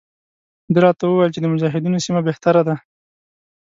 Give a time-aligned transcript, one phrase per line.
[0.73, 2.75] ده راته وویل چې د مجاهدینو سیمه بهتره ده.